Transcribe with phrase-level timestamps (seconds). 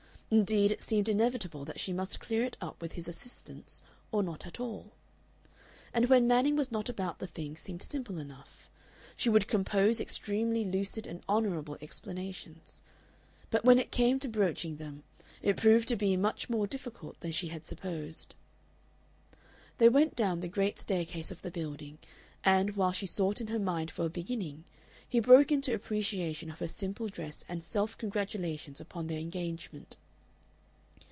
[0.33, 4.45] Indeed, it seemed inevitable that she must clear it up with his assistance, or not
[4.47, 4.93] at all.
[5.93, 8.69] And when Manning was not about the thing seemed simple enough.
[9.17, 12.81] She would compose extremely lucid and honorable explanations.
[13.49, 15.03] But when it came to broaching them,
[15.41, 18.33] it proved to be much more difficult than she had supposed.
[19.79, 21.97] They went down the great staircase of the building,
[22.45, 24.63] and, while she sought in her mind for a beginning,
[25.09, 29.97] he broke into appreciation of her simple dress and self congratulations upon their engagement.